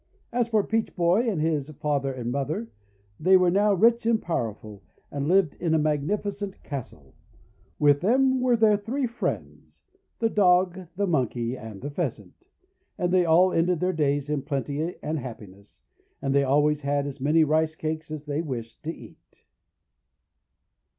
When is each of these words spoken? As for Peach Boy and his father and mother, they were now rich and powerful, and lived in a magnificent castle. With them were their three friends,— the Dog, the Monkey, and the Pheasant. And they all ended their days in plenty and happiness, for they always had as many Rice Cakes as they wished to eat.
As 0.31 0.47
for 0.47 0.63
Peach 0.63 0.95
Boy 0.95 1.29
and 1.29 1.39
his 1.39 1.69
father 1.69 2.11
and 2.11 2.31
mother, 2.31 2.71
they 3.19 3.37
were 3.37 3.51
now 3.51 3.71
rich 3.71 4.07
and 4.07 4.19
powerful, 4.19 4.81
and 5.11 5.27
lived 5.27 5.53
in 5.59 5.75
a 5.75 5.77
magnificent 5.77 6.63
castle. 6.63 7.13
With 7.77 8.01
them 8.01 8.41
were 8.41 8.55
their 8.57 8.77
three 8.77 9.05
friends,— 9.05 9.83
the 10.19 10.27
Dog, 10.27 10.87
the 10.95 11.05
Monkey, 11.05 11.55
and 11.55 11.83
the 11.83 11.91
Pheasant. 11.91 12.33
And 12.97 13.13
they 13.13 13.25
all 13.25 13.53
ended 13.53 13.79
their 13.79 13.93
days 13.93 14.27
in 14.27 14.41
plenty 14.41 14.95
and 15.03 15.19
happiness, 15.19 15.81
for 16.19 16.29
they 16.29 16.43
always 16.43 16.81
had 16.81 17.05
as 17.05 17.21
many 17.21 17.43
Rice 17.43 17.75
Cakes 17.75 18.09
as 18.09 18.25
they 18.25 18.41
wished 18.41 18.81
to 18.81 18.91
eat. 18.91 19.43